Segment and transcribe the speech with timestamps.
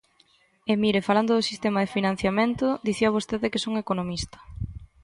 [0.71, 4.37] E mire, falando do sistema de financiamento, dicía vostede que son economista.